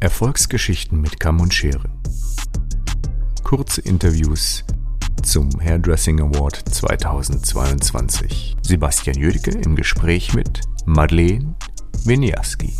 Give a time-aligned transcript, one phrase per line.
[0.00, 1.88] Erfolgsgeschichten mit Kamm und Schere.
[3.42, 4.62] Kurze Interviews
[5.22, 8.56] zum Hairdressing Award 2022.
[8.60, 11.54] Sebastian Jödecke im Gespräch mit Madeleine
[12.04, 12.74] Winiarski.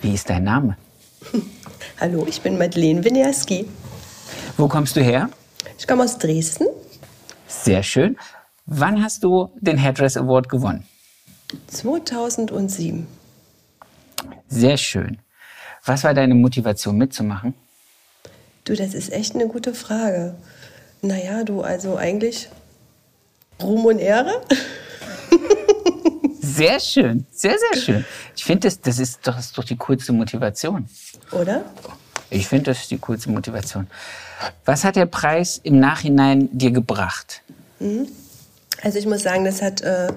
[0.00, 0.78] Wie ist dein Name?
[2.00, 3.66] Hallo, ich bin Madeleine Winiarski.
[4.56, 5.28] Wo kommst du her?
[5.78, 6.68] Ich komme aus Dresden.
[7.46, 8.16] Sehr schön.
[8.64, 10.86] Wann hast du den Hairdress Award gewonnen?
[11.66, 13.06] 2007.
[14.48, 15.18] Sehr schön.
[15.84, 17.54] Was war deine Motivation mitzumachen?
[18.64, 20.34] Du, das ist echt eine gute Frage.
[21.02, 22.48] Naja, du, also eigentlich
[23.62, 24.42] Ruhm und Ehre.
[26.40, 28.04] Sehr schön, sehr, sehr schön.
[28.34, 30.88] Ich finde, das, das, ist doch, das ist doch die coolste Motivation.
[31.32, 31.66] Oder?
[32.30, 33.88] Ich finde, das ist die coolste Motivation.
[34.64, 37.42] Was hat der Preis im Nachhinein dir gebracht?
[37.78, 38.08] Mhm.
[38.82, 40.08] Also ich muss sagen, das hat äh,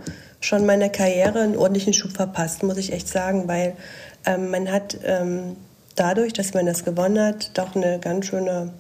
[0.42, 3.76] schon meiner Karriere einen ordentlichen Schub verpasst, muss ich echt sagen, weil
[4.26, 5.56] ähm, man hat ähm,
[5.96, 8.74] dadurch, dass man das gewonnen hat, doch eine ganz schöne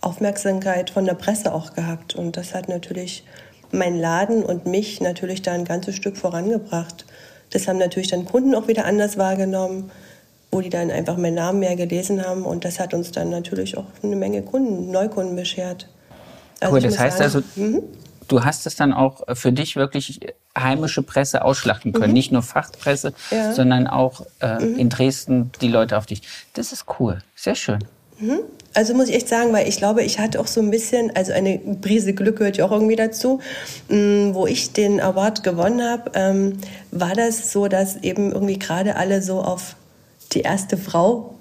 [0.00, 2.14] Aufmerksamkeit von der Presse auch gehabt.
[2.14, 3.24] Und das hat natürlich
[3.72, 7.04] meinen Laden und mich natürlich da ein ganzes Stück vorangebracht.
[7.50, 9.90] Das haben natürlich dann Kunden auch wieder anders wahrgenommen,
[10.52, 12.44] wo die dann einfach meinen Namen mehr gelesen haben.
[12.44, 15.88] Und das hat uns dann natürlich auch eine Menge Kunden, Neukunden beschert.
[16.60, 17.82] Also cool, das heißt sagen, also, mhm
[18.28, 20.20] du hast es dann auch für dich wirklich
[20.56, 22.08] heimische Presse ausschlachten können.
[22.08, 22.14] Mhm.
[22.14, 23.52] Nicht nur Fachpresse, ja.
[23.52, 24.78] sondern auch äh, mhm.
[24.78, 26.22] in Dresden die Leute auf dich.
[26.54, 27.18] Das ist cool.
[27.34, 27.84] Sehr schön.
[28.18, 28.40] Mhm.
[28.74, 31.32] Also muss ich echt sagen, weil ich glaube, ich hatte auch so ein bisschen, also
[31.32, 33.40] eine Prise Glück gehört ja auch irgendwie dazu.
[33.88, 36.58] Mm, wo ich den Award gewonnen habe, ähm,
[36.90, 39.76] war das so, dass eben irgendwie gerade alle so auf
[40.32, 41.36] die erste Frau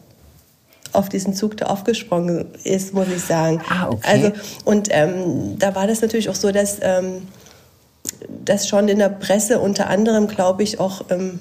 [0.93, 3.61] auf diesen Zug da aufgesprungen ist, muss ich sagen.
[3.69, 3.99] Ah, okay.
[4.03, 4.31] Also,
[4.63, 7.27] und ähm, da war das natürlich auch so, dass, ähm,
[8.44, 11.40] dass schon in der Presse unter anderem, glaube ich, auch ähm,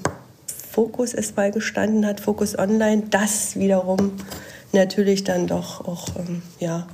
[0.73, 4.13] Fokus es mal gestanden hat, Fokus Online, das wiederum
[4.73, 6.87] natürlich dann doch auch, ähm, ja,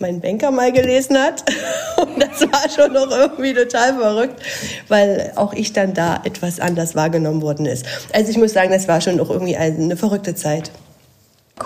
[0.00, 1.44] mein Banker mal gelesen hat.
[1.96, 4.42] Und das war schon noch irgendwie total verrückt,
[4.88, 7.86] weil auch ich dann da etwas anders wahrgenommen worden ist.
[8.12, 10.70] Also ich muss sagen, das war schon auch irgendwie eine verrückte Zeit.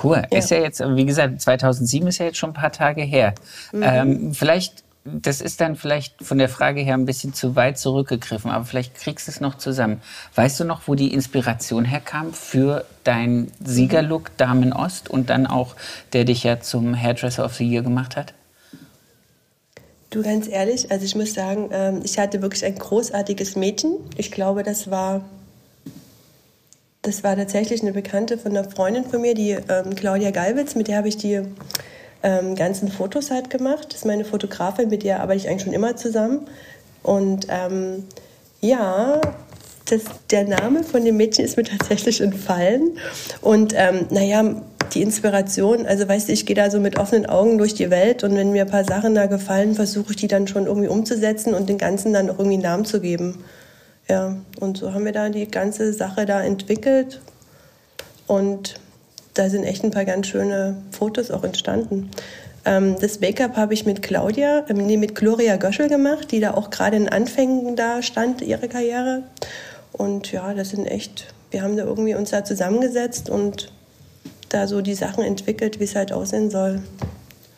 [0.03, 0.25] Cool.
[0.31, 0.39] Ja.
[0.39, 3.35] Ist ja jetzt, wie gesagt, 2007 ist ja jetzt schon ein paar Tage her.
[3.73, 3.83] Mhm.
[3.83, 8.51] Ähm, vielleicht, das ist dann vielleicht von der Frage her ein bisschen zu weit zurückgegriffen,
[8.51, 10.01] aber vielleicht kriegst du es noch zusammen.
[10.35, 14.35] Weißt du noch, wo die Inspiration herkam für dein Siegerlook.
[14.39, 15.77] Damen Ost und dann auch,
[16.15, 18.33] der dich ja zum Hairdresser of the Year gemacht hat?
[20.09, 23.97] Du, ganz ehrlich, also ich muss sagen, ähm, ich hatte wirklich ein großartiges Mädchen.
[24.17, 25.25] Ich glaube, das war
[27.03, 30.89] das war tatsächlich eine Bekannte von einer Freundin von mir, die ähm, Claudia Galwitz, mit
[30.89, 31.43] der habe ich die
[32.25, 33.89] ähm, ganzen Fotos halt gemacht.
[33.91, 36.49] Das ist meine Fotografin, mit der arbeite ich eigentlich schon immer zusammen.
[37.03, 38.05] Und ähm,
[38.61, 39.21] ja,
[39.85, 42.99] das, der Name von dem Mädchen ist mir tatsächlich entfallen.
[43.43, 44.57] Und ähm, naja,
[44.95, 48.25] die Inspiration, also weißt du, ich gehe da so mit offenen Augen durch die Welt
[48.25, 51.55] und wenn mir ein paar Sachen da gefallen, versuche ich die dann schon irgendwie umzusetzen
[51.55, 53.45] und den Ganzen dann auch irgendwie einen Namen zu geben.
[54.09, 57.21] Ja, und so haben wir da die ganze Sache da entwickelt
[58.27, 58.75] und
[59.35, 62.11] da sind echt ein paar ganz schöne Fotos auch entstanden.
[62.65, 66.55] Ähm, das Make-up habe ich mit Claudia, äh, nee, mit Gloria Göschel gemacht, die da
[66.55, 69.25] auch gerade in Anfängen da stand, ihre Karriere.
[69.93, 73.71] Und ja, das sind echt, wir haben da irgendwie uns da zusammengesetzt und
[74.49, 76.83] da so die Sachen entwickelt, wie es halt aussehen soll.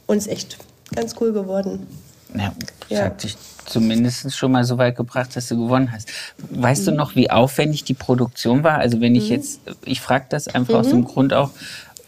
[0.07, 0.59] Und es ist echt
[0.95, 1.87] ganz cool geworden.
[2.35, 2.55] Ja,
[2.89, 3.05] das ja.
[3.05, 3.37] hat sich
[3.67, 6.09] zumindest schon mal so weit gebracht, dass du gewonnen hast.
[6.51, 6.91] Weißt mhm.
[6.93, 8.79] du noch, wie aufwendig die Produktion war?
[8.79, 9.37] Also wenn ich mhm.
[9.37, 10.81] jetzt, ich frage das einfach mhm.
[10.81, 11.51] aus dem Grund auch,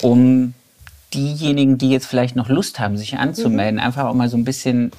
[0.03, 0.55] um
[1.15, 3.87] diejenigen, die jetzt vielleicht noch Lust haben, sich anzumelden, mhm.
[3.87, 4.93] einfach auch mal so ein bisschen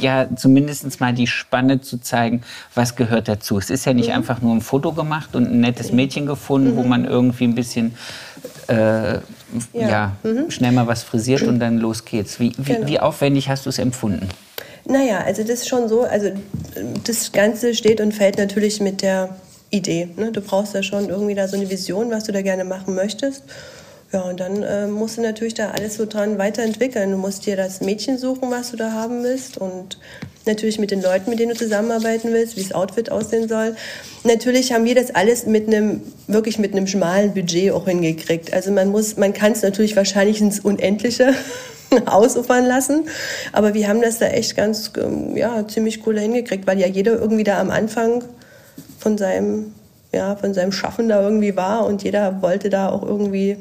[0.00, 2.42] ja, zumindest mal die Spanne zu zeigen,
[2.74, 3.58] was gehört dazu.
[3.58, 4.14] Es ist ja nicht mhm.
[4.14, 6.76] einfach nur ein Foto gemacht und ein nettes Mädchen gefunden, mhm.
[6.76, 7.94] wo man irgendwie ein bisschen
[8.68, 9.20] äh, ja,
[9.74, 10.50] ja mhm.
[10.50, 12.40] schnell mal was frisiert und dann los geht's.
[12.40, 12.86] Wie, wie, genau.
[12.86, 14.28] wie aufwendig hast du es empfunden?
[14.84, 16.30] Naja, also das ist schon so, also
[17.04, 19.36] das Ganze steht und fällt natürlich mit der
[19.70, 20.08] Idee.
[20.16, 20.32] Ne?
[20.32, 23.44] Du brauchst ja schon irgendwie da so eine Vision, was du da gerne machen möchtest.
[24.12, 27.12] Ja, und dann äh, musst du natürlich da alles so dran weiterentwickeln.
[27.12, 29.98] Du musst dir das Mädchen suchen, was du da haben willst und
[30.44, 33.74] natürlich mit den Leuten, mit denen du zusammenarbeiten willst, wie das Outfit aussehen soll.
[34.24, 38.52] Natürlich haben wir das alles mit einem, wirklich mit einem schmalen Budget auch hingekriegt.
[38.52, 41.34] Also man muss, man kann es natürlich wahrscheinlich ins Unendliche
[42.06, 43.06] ausufern lassen.
[43.52, 47.12] Aber wir haben das da echt ganz, ähm, ja, ziemlich cool hingekriegt, weil ja jeder
[47.12, 48.24] irgendwie da am Anfang
[48.98, 49.72] von seinem,
[50.12, 53.56] ja, von seinem Schaffen da irgendwie war und jeder wollte da auch irgendwie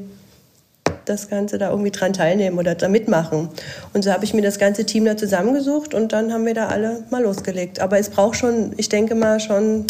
[1.06, 3.50] das Ganze da irgendwie dran teilnehmen oder da mitmachen.
[3.94, 6.68] Und so habe ich mir das ganze Team da zusammengesucht und dann haben wir da
[6.68, 7.80] alle mal losgelegt.
[7.80, 9.88] Aber es braucht schon, ich denke mal, schon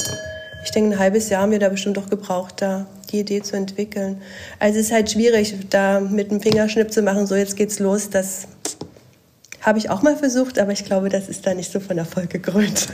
[0.64, 3.56] ich denke, ein halbes Jahr haben wir da bestimmt doch gebraucht, da die Idee zu
[3.56, 4.22] entwickeln.
[4.60, 8.10] Also es ist halt schwierig, da mit dem Fingerschnipp zu machen, so jetzt geht's los.
[8.10, 8.48] Das
[9.62, 12.30] habe ich auch mal versucht, aber ich glaube, das ist da nicht so von Erfolg
[12.30, 12.88] gekrönt.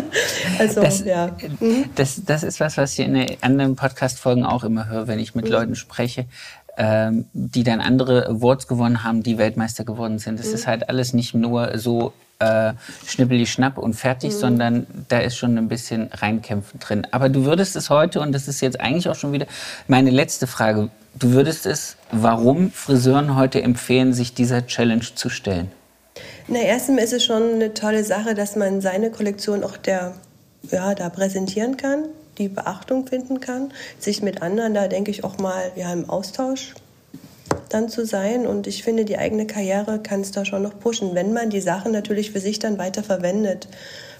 [0.58, 1.36] also, das, ja.
[1.60, 1.84] Mhm.
[1.94, 5.34] Das, das ist was, was ich in den anderen Podcast-Folgen auch immer höre, wenn ich
[5.34, 5.52] mit mhm.
[5.52, 6.26] Leuten spreche,
[6.76, 10.40] ähm, die dann andere Awards gewonnen haben, die Weltmeister geworden sind.
[10.40, 10.54] Es mhm.
[10.54, 12.72] ist halt alles nicht nur so äh,
[13.06, 14.38] schnippeli schnapp und fertig, mhm.
[14.38, 17.06] sondern da ist schon ein bisschen Reinkämpfen drin.
[17.10, 19.46] Aber du würdest es heute, und das ist jetzt eigentlich auch schon wieder
[19.88, 25.70] meine letzte Frage, du würdest es, warum Friseuren heute empfehlen, sich dieser Challenge zu stellen?
[26.48, 30.14] Na, erstens ist es schon eine tolle Sache, dass man seine Kollektion auch der,
[30.70, 32.04] ja, da präsentieren kann,
[32.38, 36.74] die Beachtung finden kann, sich mit anderen da, denke ich, auch mal ja, im Austausch
[37.74, 38.46] dann zu sein.
[38.46, 41.60] Und ich finde, die eigene Karriere kann es da schon noch pushen, wenn man die
[41.60, 43.68] Sachen natürlich für sich dann weiter verwendet.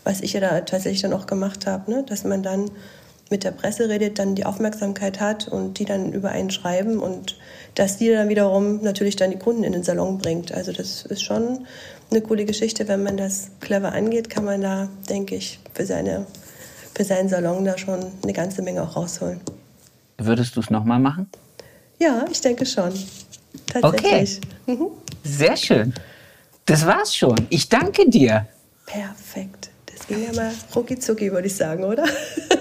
[0.02, 2.04] Was ich ja da tatsächlich dann auch gemacht habe, ne?
[2.06, 2.70] dass man dann
[3.30, 7.36] mit der Presse redet, dann die Aufmerksamkeit hat und die dann über einen schreiben und
[7.74, 10.52] dass die dann wiederum natürlich dann die Kunden in den Salon bringt.
[10.52, 11.66] Also das ist schon
[12.10, 12.86] eine coole Geschichte.
[12.86, 16.26] Wenn man das clever angeht, kann man da, denke ich, für, seine,
[16.94, 19.40] für seinen Salon da schon eine ganze Menge auch rausholen.
[20.18, 21.30] Würdest du es nochmal machen?
[21.98, 22.92] Ja, ich denke schon.
[23.66, 24.40] Tatsächlich.
[24.66, 24.78] Okay.
[24.78, 24.86] Mhm.
[25.22, 25.94] Sehr schön.
[26.66, 27.46] Das war's schon.
[27.50, 28.46] Ich danke dir.
[28.86, 29.70] Perfekt.
[29.86, 32.04] Das ging ja mal rucki zucki, würde ich sagen, oder?